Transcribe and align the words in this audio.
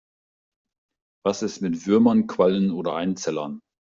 Was 1.23 1.43
ist 1.43 1.61
mit 1.61 1.85
Würmern, 1.85 2.25
Quallen 2.25 2.71
oder 2.71 2.95
Einzellern? 2.95 3.61